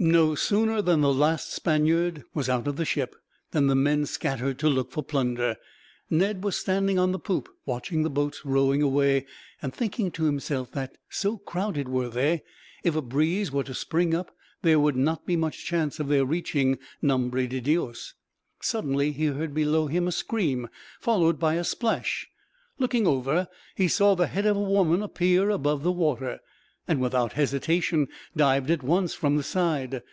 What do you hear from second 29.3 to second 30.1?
the side.